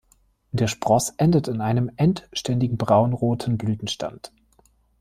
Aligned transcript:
Der 0.51 0.65
Spross 0.65 1.09
endet 1.17 1.47
in 1.47 1.61
einem 1.61 1.91
endständigen 1.95 2.75
braunroten 2.75 3.59
Blütenstand. 3.59 4.31